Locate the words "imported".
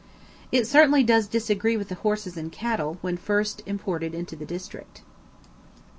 3.67-4.15